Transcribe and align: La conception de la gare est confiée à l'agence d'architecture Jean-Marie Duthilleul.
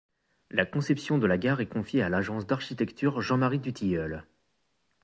La 0.49 0.65
conception 0.65 1.19
de 1.19 1.27
la 1.27 1.37
gare 1.37 1.61
est 1.61 1.67
confiée 1.67 2.01
à 2.01 2.09
l'agence 2.09 2.47
d'architecture 2.47 3.21
Jean-Marie 3.21 3.59
Duthilleul. 3.59 4.25